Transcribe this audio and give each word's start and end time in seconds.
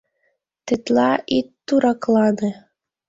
—Тетла 0.65 1.11
ит 1.37 1.47
тураклане... 1.65 2.49